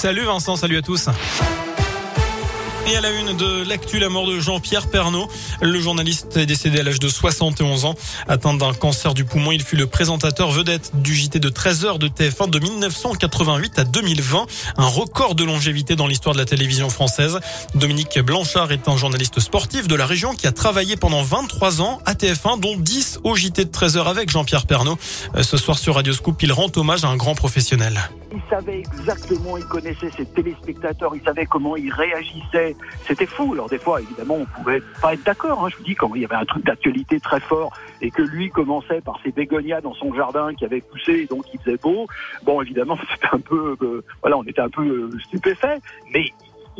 Salut 0.00 0.24
Vincent, 0.24 0.56
salut 0.56 0.78
à 0.78 0.80
tous. 0.80 1.10
Et 2.90 2.96
à 2.96 3.02
la 3.02 3.10
une 3.10 3.36
de 3.36 3.68
l'actu, 3.68 3.98
la 3.98 4.08
mort 4.08 4.26
de 4.26 4.40
Jean-Pierre 4.40 4.86
Pernaud. 4.86 5.28
Le 5.60 5.78
journaliste 5.78 6.38
est 6.38 6.46
décédé 6.46 6.80
à 6.80 6.82
l'âge 6.82 7.00
de 7.00 7.08
71 7.08 7.84
ans. 7.84 7.94
Atteint 8.26 8.54
d'un 8.54 8.72
cancer 8.72 9.12
du 9.12 9.26
poumon, 9.26 9.52
il 9.52 9.62
fut 9.62 9.76
le 9.76 9.86
présentateur 9.86 10.52
vedette 10.52 10.92
du 10.94 11.14
JT 11.14 11.38
de 11.38 11.50
13 11.50 11.84
heures 11.84 11.98
de 11.98 12.08
TF1 12.08 12.48
de 12.48 12.58
1988 12.60 13.78
à 13.78 13.84
2020. 13.84 14.46
Un 14.78 14.86
record 14.86 15.34
de 15.34 15.44
longévité 15.44 15.96
dans 15.96 16.06
l'histoire 16.06 16.34
de 16.34 16.40
la 16.40 16.46
télévision 16.46 16.88
française. 16.88 17.38
Dominique 17.74 18.18
Blanchard 18.20 18.72
est 18.72 18.88
un 18.88 18.96
journaliste 18.96 19.38
sportif 19.40 19.86
de 19.86 19.96
la 19.96 20.06
région 20.06 20.32
qui 20.32 20.46
a 20.46 20.52
travaillé 20.52 20.96
pendant 20.96 21.22
23 21.22 21.82
ans 21.82 21.98
à 22.06 22.14
TF1, 22.14 22.58
dont 22.58 22.74
10 22.74 23.20
au 23.22 23.36
JT 23.36 23.66
de 23.66 23.70
13 23.70 23.98
heures 23.98 24.08
avec 24.08 24.30
Jean-Pierre 24.30 24.64
Pernaud. 24.64 24.96
Euh, 25.36 25.42
ce 25.42 25.58
soir 25.58 25.78
sur 25.78 25.96
Radio 25.96 26.14
Scoop, 26.14 26.42
il 26.42 26.54
rend 26.54 26.68
hommage 26.74 27.04
à 27.04 27.08
un 27.08 27.16
grand 27.16 27.34
professionnel. 27.34 28.00
Il 28.32 28.40
savait 28.48 28.78
exactement, 28.78 29.56
il 29.56 29.64
connaissait 29.64 30.10
ses 30.10 30.24
téléspectateurs, 30.24 31.14
il 31.16 31.22
savait 31.22 31.46
comment 31.46 31.76
ils 31.76 31.92
réagissaient. 31.92 32.76
C'était 33.06 33.26
fou. 33.26 33.54
Alors 33.54 33.68
des 33.68 33.78
fois, 33.78 34.00
évidemment, 34.00 34.36
on 34.36 34.44
pouvait 34.44 34.82
pas 35.02 35.14
être 35.14 35.24
d'accord. 35.24 35.64
Hein. 35.64 35.68
Je 35.70 35.76
vous 35.76 35.82
dis, 35.82 35.94
quand 35.94 36.14
il 36.14 36.22
y 36.22 36.24
avait 36.24 36.36
un 36.36 36.44
truc 36.44 36.64
d'actualité 36.64 37.18
très 37.18 37.40
fort 37.40 37.72
et 38.00 38.10
que 38.10 38.22
lui 38.22 38.50
commençait 38.50 39.00
par 39.00 39.18
ses 39.24 39.32
bégonias 39.32 39.80
dans 39.80 39.94
son 39.94 40.14
jardin 40.14 40.54
qui 40.54 40.64
avait 40.64 40.80
poussé, 40.80 41.12
et 41.12 41.26
donc 41.26 41.44
il 41.52 41.60
faisait 41.60 41.76
beau. 41.76 42.06
Bon, 42.44 42.62
évidemment, 42.62 42.98
c'était 43.12 43.34
un 43.34 43.40
peu, 43.40 43.76
euh, 43.82 44.04
voilà, 44.22 44.38
on 44.38 44.44
était 44.44 44.60
un 44.60 44.70
peu 44.70 44.86
euh, 44.86 45.18
stupéfait, 45.26 45.78
mais 46.14 46.26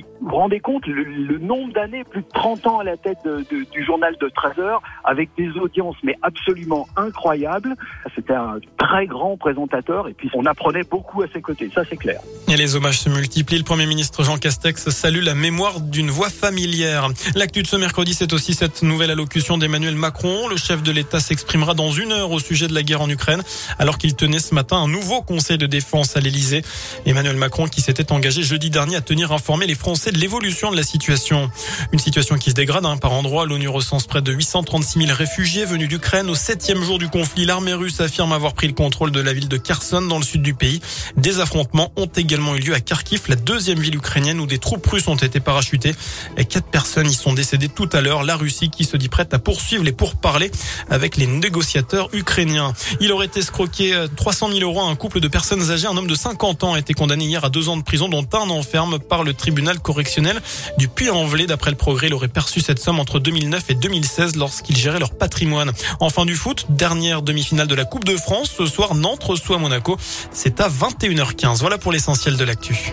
vous 0.00 0.28
vous 0.28 0.36
rendez 0.36 0.60
compte 0.60 0.86
le, 0.86 1.38
nombre 1.38 1.72
d'années, 1.72 2.04
plus 2.04 2.22
de 2.22 2.28
30 2.34 2.66
ans 2.66 2.78
à 2.78 2.84
la 2.84 2.96
tête 2.96 3.18
du 3.50 3.84
journal 3.84 4.16
de 4.20 4.28
13 4.28 4.58
heures, 4.58 4.82
avec 5.04 5.30
des 5.36 5.50
audiences 5.58 5.96
mais 6.02 6.16
absolument 6.22 6.86
incroyables. 6.96 7.74
C'était 8.14 8.34
un 8.34 8.58
très 8.78 9.06
grand 9.06 9.36
présentateur 9.36 10.08
et 10.08 10.14
puis 10.14 10.30
on 10.34 10.46
apprenait 10.46 10.84
beaucoup 10.84 11.22
à 11.22 11.26
ses 11.32 11.42
côtés, 11.42 11.70
ça 11.74 11.82
c'est 11.88 11.96
clair. 11.96 12.20
Et 12.48 12.56
les 12.56 12.76
hommages 12.76 13.00
se 13.00 13.08
multiplient. 13.08 13.58
Le 13.58 13.64
Premier 13.64 13.86
ministre 13.86 14.22
Jean 14.24 14.38
Castex 14.38 14.90
salue 14.90 15.22
la 15.22 15.34
mémoire 15.34 15.80
d'une 15.80 16.10
voix 16.10 16.30
familière. 16.30 17.08
L'actu 17.34 17.62
de 17.62 17.66
ce 17.66 17.76
mercredi, 17.76 18.14
c'est 18.14 18.32
aussi 18.32 18.54
cette 18.54 18.82
nouvelle 18.82 19.10
allocution 19.10 19.58
d'Emmanuel 19.58 19.96
Macron. 19.96 20.48
Le 20.48 20.56
chef 20.56 20.82
de 20.82 20.92
l'État 20.92 21.20
s'exprimera 21.20 21.74
dans 21.74 21.90
une 21.90 22.12
heure 22.12 22.30
au 22.30 22.38
sujet 22.38 22.68
de 22.68 22.74
la 22.74 22.82
guerre 22.82 23.02
en 23.02 23.08
Ukraine, 23.08 23.42
alors 23.78 23.98
qu'il 23.98 24.14
tenait 24.14 24.38
ce 24.38 24.54
matin 24.54 24.76
un 24.76 24.88
nouveau 24.88 25.22
conseil 25.22 25.58
de 25.58 25.66
défense 25.66 26.16
à 26.16 26.20
l'Élysée. 26.20 26.62
Emmanuel 27.06 27.36
Macron 27.36 27.66
qui 27.66 27.80
s'était 27.80 28.12
engagé 28.12 28.42
jeudi 28.42 28.70
dernier 28.70 28.96
à 28.96 29.00
tenir 29.00 29.32
informer 29.32 29.66
les 29.66 29.74
Français 29.82 30.12
de 30.12 30.18
l'évolution 30.18 30.70
de 30.70 30.76
la 30.76 30.84
situation. 30.84 31.50
Une 31.90 31.98
situation 31.98 32.36
qui 32.36 32.50
se 32.50 32.54
dégrade 32.54 32.86
hein, 32.86 32.96
par 32.98 33.10
endroits. 33.10 33.46
L'ONU 33.46 33.66
recense 33.66 34.06
près 34.06 34.22
de 34.22 34.30
836 34.30 35.06
000 35.06 35.12
réfugiés 35.12 35.64
venus 35.64 35.88
d'Ukraine. 35.88 36.30
Au 36.30 36.36
septième 36.36 36.84
jour 36.84 37.00
du 37.00 37.08
conflit, 37.08 37.46
l'armée 37.46 37.74
russe 37.74 38.00
affirme 38.00 38.32
avoir 38.32 38.54
pris 38.54 38.68
le 38.68 38.74
contrôle 38.74 39.10
de 39.10 39.18
la 39.18 39.32
ville 39.32 39.48
de 39.48 39.56
Kherson 39.56 40.02
dans 40.02 40.18
le 40.18 40.24
sud 40.24 40.40
du 40.40 40.54
pays. 40.54 40.80
Des 41.16 41.40
affrontements 41.40 41.90
ont 41.96 42.06
également 42.06 42.54
eu 42.54 42.60
lieu 42.60 42.74
à 42.74 42.78
Kharkiv, 42.78 43.22
la 43.26 43.34
deuxième 43.34 43.80
ville 43.80 43.96
ukrainienne 43.96 44.38
où 44.38 44.46
des 44.46 44.58
troupes 44.58 44.86
russes 44.86 45.08
ont 45.08 45.16
été 45.16 45.40
parachutées. 45.40 45.96
Et 46.36 46.44
quatre 46.44 46.68
personnes 46.68 47.10
y 47.10 47.14
sont 47.14 47.32
décédées 47.32 47.68
tout 47.68 47.88
à 47.92 48.00
l'heure. 48.00 48.22
La 48.22 48.36
Russie 48.36 48.70
qui 48.70 48.84
se 48.84 48.96
dit 48.96 49.08
prête 49.08 49.34
à 49.34 49.40
poursuivre 49.40 49.82
les 49.82 49.90
pourparlers 49.90 50.52
avec 50.90 51.16
les 51.16 51.26
négociateurs 51.26 52.08
ukrainiens. 52.12 52.72
Il 53.00 53.10
aurait 53.10 53.30
escroqué 53.34 54.00
300 54.14 54.46
euh, 54.50 54.58
000 54.58 54.70
euros 54.70 54.82
à 54.82 54.88
un 54.88 54.94
couple 54.94 55.18
de 55.18 55.26
personnes 55.26 55.72
âgées. 55.72 55.88
Un 55.88 55.96
homme 55.96 56.06
de 56.06 56.14
50 56.14 56.62
ans 56.62 56.74
a 56.74 56.78
été 56.78 56.94
condamné 56.94 57.24
hier 57.24 57.44
à 57.44 57.50
deux 57.50 57.68
ans 57.68 57.76
de 57.76 57.82
prison, 57.82 58.08
dont 58.08 58.28
un 58.32 58.48
enferme 58.48 59.00
par 59.00 59.24
le 59.24 59.34
correctionnel 59.80 60.40
du 60.78 60.88
Puy-en-Velay. 60.88 61.46
D'après 61.46 61.70
le 61.70 61.76
progrès, 61.76 62.08
il 62.08 62.14
aurait 62.14 62.28
perçu 62.28 62.60
cette 62.60 62.78
somme 62.78 62.98
entre 63.00 63.18
2009 63.18 63.64
et 63.70 63.74
2016 63.74 64.36
lorsqu'il 64.36 64.76
gérait 64.76 64.98
leur 64.98 65.10
patrimoine. 65.10 65.72
Enfin 66.00 66.24
du 66.24 66.34
foot, 66.34 66.66
dernière 66.68 67.22
demi-finale 67.22 67.66
de 67.66 67.74
la 67.74 67.84
Coupe 67.84 68.04
de 68.04 68.16
France. 68.16 68.52
Ce 68.56 68.66
soir, 68.66 68.94
Nantes 68.94 69.24
reçoit 69.24 69.58
Monaco. 69.58 69.96
C'est 70.32 70.60
à 70.60 70.68
21h15. 70.68 71.58
Voilà 71.60 71.78
pour 71.78 71.92
l'essentiel 71.92 72.36
de 72.36 72.44
l'actu. 72.44 72.92